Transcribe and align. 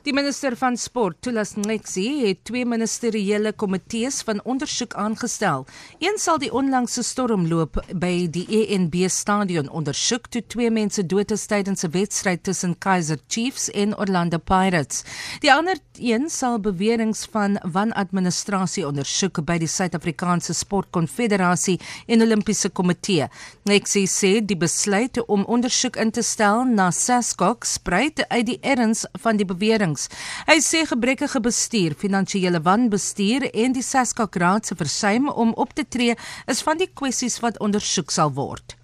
Die 0.00 0.14
minister 0.16 0.54
van 0.56 0.78
Sport, 0.80 1.18
Tulas 1.20 1.50
Nxesi, 1.60 2.22
het 2.24 2.38
twee 2.48 2.64
ministeriële 2.64 3.50
komitees 3.52 4.22
van 4.24 4.38
ondersoek 4.48 4.94
aangestel. 4.96 5.66
Een 6.00 6.16
sal 6.16 6.38
die 6.40 6.48
onlangse 6.56 7.02
stormloop 7.04 7.76
by 8.00 8.24
die 8.32 8.46
ENB 8.48 8.96
stadion 9.12 9.68
ondersoek 9.68 10.30
toe 10.32 10.40
twee 10.48 10.70
mense 10.72 11.04
dood 11.04 11.34
is 11.36 11.44
tydens 11.46 11.84
'n 11.84 11.92
wedstryd 11.92 12.42
tussen 12.44 12.78
Kaizer 12.78 13.18
Chiefs 13.28 13.68
en 13.70 13.92
Orlando 13.98 14.38
Pirates. 14.38 15.04
Die 15.40 15.52
ander 15.52 15.76
een 15.98 16.30
sal 16.30 16.60
beweringe 16.60 17.28
van 17.30 17.60
wanadministrasie 17.62 18.86
ondersoek 18.86 19.44
by 19.44 19.58
die 19.58 19.68
Suid-Afrikaanse 19.68 20.54
Sportkonfederasie 20.54 21.80
en 22.06 22.22
Olimpiese 22.22 22.70
Komitee. 22.70 23.28
Nxesi 23.64 24.06
sê 24.06 24.44
die 24.44 24.56
besluit 24.56 25.26
om 25.26 25.44
ondersoek 25.44 25.96
in 25.96 26.10
te 26.10 26.22
stel 26.22 26.64
na 26.64 26.90
SASCOC 26.90 27.64
spruit 27.64 28.28
uit 28.28 28.46
die 28.46 28.58
erns 28.60 29.04
van 29.12 29.36
die 29.36 29.46
bewering 29.46 29.89
bepalings. 29.90 30.08
Hy 30.46 30.58
sê 30.60 30.84
gebrekkige 30.86 31.40
bestuur, 31.40 31.94
finansiële 31.98 32.62
wanbestuur 32.62 33.50
en 33.52 33.72
die 33.72 33.82
Saskak 33.82 34.36
Raad 34.36 34.66
se 34.66 34.74
versuim 34.74 35.28
om 35.28 35.52
op 35.54 35.74
te 35.74 35.84
tree 35.84 36.16
is 36.46 36.62
van 36.62 36.78
die 36.78 36.90
kwessies 36.92 37.40
wat 37.40 37.58
ondersoek 37.60 38.10
sal 38.10 38.32
word. 38.32 38.79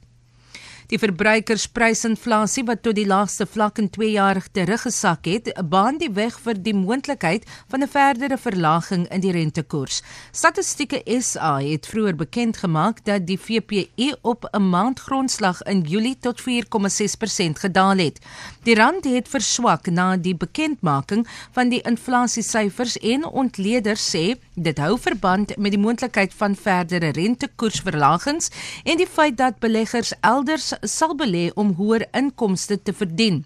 Die 0.87 1.01
verbruikersprysinflasie 1.03 2.63
wat 2.69 2.85
tot 2.87 2.95
die 2.95 3.09
laagste 3.11 3.43
vlak 3.51 3.81
in 3.83 3.89
2 3.91 4.11
jaar 4.13 4.39
teruggesak 4.55 5.27
het, 5.27 5.49
baan 5.67 5.97
die 5.99 6.13
weg 6.15 6.37
vir 6.45 6.61
die 6.63 6.75
moontlikheid 6.79 7.43
van 7.73 7.83
'n 7.83 7.91
verdere 7.91 8.39
verlaging 8.39 9.09
in 9.11 9.21
die 9.21 9.33
rentekoers. 9.33 10.03
Statistieke 10.31 11.03
SA 11.21 11.59
het 11.59 11.87
vroeër 11.87 12.15
bekend 12.15 12.57
gemaak 12.57 13.05
dat 13.05 13.27
die 13.27 13.39
VPE 13.39 14.17
op 14.23 14.47
'n 14.53 14.63
maandgrondslag 14.71 15.63
in 15.63 15.81
Julie 15.81 16.19
tot 16.21 16.41
4,6% 16.41 17.59
gedaal 17.59 17.99
het. 17.99 18.21
Die 18.63 18.75
rand 18.75 19.05
het 19.05 19.29
verswak 19.29 19.91
na 19.91 20.17
die 20.17 20.37
bekendmaking 20.37 21.27
van 21.53 21.69
die 21.69 21.83
inflasiesyfers 21.83 22.99
en 22.99 23.25
ontleeders 23.25 24.15
sê 24.15 24.39
dit 24.55 24.79
hou 24.79 24.99
verband 24.99 25.57
met 25.57 25.71
die 25.71 25.81
moontlikheid 25.81 26.35
van 26.35 26.55
verdere 26.55 27.11
rentekoersverlagings 27.11 28.51
en 28.85 28.97
die 28.97 29.07
feit 29.07 29.37
dat 29.37 29.59
beleggers 29.59 30.13
elders 30.21 30.76
sal 30.83 31.17
belê 31.17 31.51
om 31.55 31.75
hoër 31.79 32.09
inkomste 32.13 32.83
te 32.83 32.93
verdien. 32.93 33.45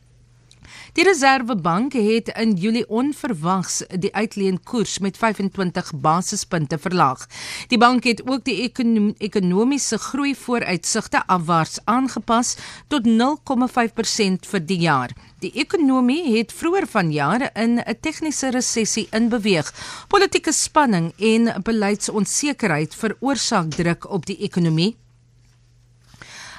Die 0.93 1.05
Reserwebank 1.07 1.93
het 1.93 2.33
in 2.35 2.57
Julie 2.59 2.85
onverwags 2.89 3.83
die 4.03 4.11
uitleenkoers 4.15 4.99
met 4.99 5.17
25 5.17 5.93
basispunte 6.03 6.79
verlaag. 6.79 7.27
Die 7.69 7.79
bank 7.79 8.05
het 8.05 8.23
ook 8.27 8.45
die 8.45 8.57
ekonom 8.67 9.13
ekonomiese 9.19 9.99
groei 9.99 10.35
vooruitsigte 10.35 11.23
afwaarts 11.27 11.79
aangepas 11.85 12.57
tot 12.89 13.07
0,5% 13.07 14.49
vir 14.53 14.65
die 14.67 14.81
jaar. 14.83 15.15
Die 15.41 15.53
ekonomie 15.63 16.37
het 16.37 16.53
vroeër 16.53 16.87
vanjaar 16.87 17.51
in 17.55 17.79
'n 17.79 17.99
tegniese 18.01 18.51
resessie 18.51 19.09
inbeweeg. 19.11 19.73
Politieke 20.09 20.53
spanning 20.53 21.13
en 21.19 21.63
beleidsonsekerheid 21.63 22.95
veroorsaak 22.95 23.71
druk 23.71 24.11
op 24.11 24.27
die 24.27 24.39
ekonomie. 24.39 24.97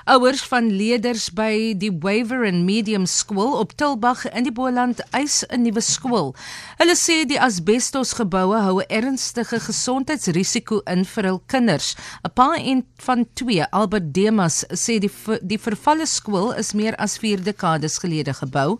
Ouers 0.09 0.41
van 0.49 0.65
leerders 0.73 1.27
by 1.29 1.75
die 1.77 1.91
Waveren 1.93 2.63
Medium 2.65 3.03
Skool 3.05 3.53
op 3.59 3.75
Tilbag 3.77 4.23
in 4.33 4.47
die 4.47 4.53
Boland 4.53 5.03
eis 5.13 5.43
'n 5.45 5.61
nuwe 5.61 5.81
skool. 5.81 6.33
Hulle 6.79 6.95
sê 6.97 7.21
die 7.25 7.37
asbestos 7.37 8.13
geboue 8.17 8.57
hou 8.65 8.81
'n 8.81 8.89
ernstige 8.89 9.59
gesondheidsrisiko 9.59 10.81
in 10.87 11.05
vir 11.05 11.23
hul 11.25 11.41
kinders. 11.45 11.95
'n 12.25 12.31
Pa 12.33 12.55
en 12.55 12.85
van 12.97 13.27
2, 13.33 13.69
Albert 13.69 14.13
Demas, 14.13 14.65
sê 14.73 14.97
die 14.99 15.11
die 15.41 15.59
vervalle 15.59 16.05
skool 16.05 16.51
is 16.53 16.73
meer 16.73 16.95
as 16.95 17.17
4 17.17 17.43
dekades 17.43 17.99
gelede 17.99 18.33
gebou. 18.33 18.79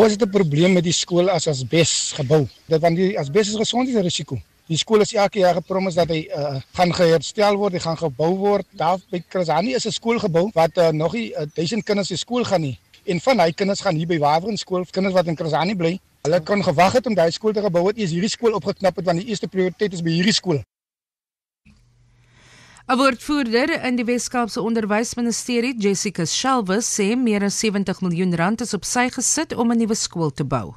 Ons 0.00 0.12
het 0.12 0.22
'n 0.22 0.30
probleem 0.30 0.72
met 0.72 0.84
die 0.84 0.92
skool 0.92 1.28
as 1.28 1.46
asbes 1.46 2.12
gebou. 2.16 2.48
Dit 2.66 2.80
want 2.80 2.96
die 2.96 3.18
asbes 3.18 3.48
is 3.48 3.56
gesondheidsrisiko. 3.56 4.40
Die 4.72 4.78
skool 4.80 5.02
is 5.04 5.10
elke 5.12 5.42
jaar 5.42 5.58
gepromis 5.58 5.98
dat 5.98 6.08
hy 6.08 6.22
uh, 6.32 6.54
gaan 6.78 6.94
geherstel 6.96 7.58
word, 7.60 7.74
hy 7.76 7.80
gaan 7.84 7.98
gebou 8.00 8.30
word. 8.40 8.64
Daar 8.80 9.02
by 9.12 9.18
Krasani 9.20 9.74
is 9.76 9.84
'n 9.84 9.92
skool 9.92 10.20
gebou 10.22 10.46
wat 10.54 10.78
uh, 10.80 10.88
nog 10.96 11.12
nie 11.12 11.26
uh, 11.36 11.44
duisend 11.44 11.84
kinders 11.84 12.08
se 12.08 12.16
skool 12.16 12.44
gaan 12.48 12.62
nie. 12.64 12.78
En 13.04 13.20
van 13.20 13.42
hy 13.44 13.50
kinders 13.52 13.82
gaan 13.84 13.98
hier 14.00 14.08
by 14.08 14.16
Waweren 14.22 14.56
skool, 14.56 14.86
kinders 14.88 15.12
wat 15.14 15.26
in 15.28 15.36
Krasani 15.36 15.74
bly. 15.76 15.98
Hulle 16.24 16.40
kan 16.40 16.64
gewag 16.64 16.92
het 16.92 17.06
om 17.06 17.14
daai 17.14 17.30
skool 17.30 17.52
te 17.52 17.60
gebou 17.60 17.82
het, 17.88 17.98
eers 17.98 18.14
hierdie 18.16 18.30
skool 18.32 18.56
opgeknap 18.56 18.96
het 18.96 19.04
want 19.04 19.20
die 19.20 19.28
eerste 19.28 19.48
prioriteit 19.48 19.92
is 19.92 20.00
by 20.00 20.14
hierdie 20.14 20.32
skool. 20.32 20.62
'n 22.88 22.96
Woordvoerder 22.96 23.76
in 23.84 24.00
die 24.00 24.08
Wes-Kaapse 24.08 24.62
Onderwysministerie, 24.62 25.76
Jessica 25.76 26.24
Shelwe, 26.24 26.80
sê 26.80 27.12
meer 27.16 27.44
as 27.44 27.60
70 27.60 28.00
miljoen 28.00 28.32
rand 28.34 28.64
is 28.64 28.72
op 28.72 28.88
sy 28.88 29.10
gesit 29.10 29.52
om 29.52 29.68
'n 29.72 29.78
nuwe 29.84 29.94
skool 29.94 30.32
te 30.32 30.44
bou. 30.44 30.72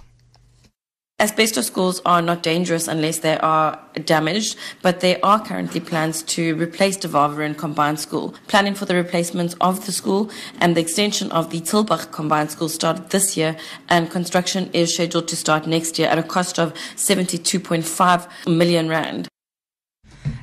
Asbestos 1.26 1.66
schools 1.66 2.02
are 2.06 2.22
not 2.22 2.44
dangerous 2.44 2.88
unless 2.88 3.18
they 3.18 3.36
are 3.40 3.80
damaged, 4.06 4.60
but 4.84 5.00
there 5.00 5.18
are 5.24 5.44
currently 5.44 5.80
plans 5.80 6.22
to 6.22 6.54
replace 6.54 6.98
De 6.98 7.08
Vaveren 7.08 7.58
Combined 7.58 8.00
School. 8.00 8.36
Planning 8.46 8.76
for 8.76 8.86
the 8.86 8.94
replacement 8.94 9.56
of 9.60 9.88
the 9.88 9.92
school 9.92 10.30
and 10.62 10.78
the 10.78 10.82
extension 10.82 11.32
of 11.32 11.50
the 11.50 11.62
Tilbach 11.62 12.12
Combined 12.12 12.52
School 12.52 12.70
started 12.70 13.10
this 13.10 13.36
year, 13.36 13.58
and 13.90 14.12
construction 14.12 14.70
is 14.72 14.94
scheduled 14.94 15.28
to 15.30 15.36
start 15.36 15.66
next 15.66 15.98
year 15.98 16.10
at 16.10 16.20
a 16.20 16.24
cost 16.24 16.60
of 16.60 16.76
72.5 16.96 18.28
million 18.46 18.88
rand. 18.88 19.28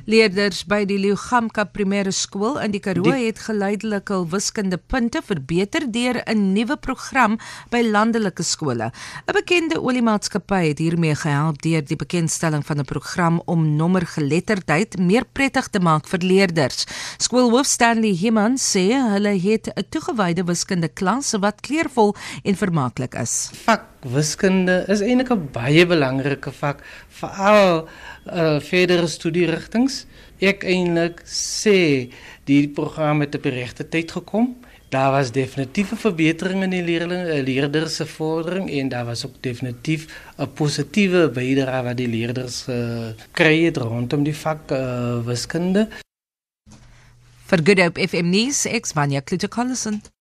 Leerders 0.03 0.65
by 0.67 0.81
die 0.83 0.97
Leugamka 0.99 1.63
Primêre 1.71 2.11
Skool 2.11 2.57
in 2.59 2.73
die 2.73 2.81
Karoo 2.83 3.05
die... 3.07 3.29
het 3.29 3.37
geleidelik 3.45 4.09
hul 4.11 4.25
wiskundepunte 4.33 5.21
verbeter 5.23 5.85
deur 5.87 6.19
'n 6.27 6.51
nuwe 6.51 6.75
program 6.75 7.37
by 7.71 7.79
landelike 7.87 8.43
skole. 8.43 8.91
'n 8.91 9.31
Bekende 9.31 9.79
oliemaatskappy 9.79 10.67
het 10.67 10.83
hiermee 10.83 11.15
gehelp 11.15 11.61
deur 11.63 11.85
die 11.87 11.95
bekendstelling 11.95 12.65
van 12.67 12.83
'n 12.83 12.85
program 12.85 13.41
om 13.45 13.63
nommergeletterdheid 13.77 14.99
meer 14.99 15.23
prettig 15.23 15.71
te 15.71 15.79
maak 15.79 16.07
vir 16.07 16.19
leerders. 16.19 16.83
Skoolhoof 17.17 17.65
Stanley 17.65 18.11
Himan 18.11 18.59
sê 18.59 18.91
hulle 18.91 19.39
het 19.39 19.71
'n 19.71 19.87
toegewyde 19.89 20.43
wiskunde 20.43 20.89
klas 20.91 21.31
wat 21.39 21.61
kleurvol 21.61 22.13
en 22.43 22.55
vermaaklik 22.55 23.15
is. 23.15 23.51
Vak 23.63 23.87
wiskunde 24.03 24.83
is 24.87 24.99
eintlik 24.99 25.31
'n 25.31 25.47
baie 25.51 25.85
belangrike 25.85 26.51
vak 26.51 26.83
veral 27.07 27.87
uh, 28.27 28.59
verdere 28.59 29.07
studierigtinge. 29.07 29.92
Ek 30.43 30.65
eintlik 30.67 31.21
sê 31.29 32.09
die 32.49 32.67
program 32.67 33.23
het 33.23 33.35
op 33.37 33.45
die 33.47 33.55
regte 33.55 33.85
tyd 33.87 34.11
gekom. 34.11 34.53
Daar 34.93 35.11
was 35.11 35.31
definitief 35.31 35.91
'n 35.91 36.03
verbetering 36.05 36.63
in 36.63 36.69
die 36.69 36.83
leerling 36.83 37.25
uh, 37.25 37.41
leerders 37.41 37.95
se 37.95 38.05
vordering 38.05 38.69
en 38.69 38.89
daar 38.89 39.05
was 39.05 39.25
ook 39.25 39.41
definitief 39.41 40.07
'n 40.37 40.53
positiewe 40.53 41.29
bydrae 41.29 41.83
wat 41.83 41.97
die 41.97 42.07
leerders 42.07 42.67
uh, 42.69 43.09
kry 43.31 43.63
het 43.63 43.77
rondom 43.77 44.23
die 44.23 44.35
vak 44.35 44.71
uh, 44.71 45.25
wiskunde. 45.25 45.89
Vir 47.49 47.59
Good 47.63 47.79
Hope 47.79 48.07
FM 48.07 48.29
nuus, 48.29 48.65
ek 48.65 48.85
Vanya 48.87 49.21
Klitschkollison. 49.21 50.13